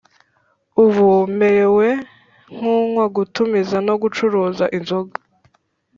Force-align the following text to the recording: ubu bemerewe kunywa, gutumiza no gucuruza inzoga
ubu 0.83 1.05
bemerewe 1.19 1.87
kunywa, 2.53 3.05
gutumiza 3.15 3.77
no 3.87 3.95
gucuruza 4.01 4.65
inzoga 4.77 5.15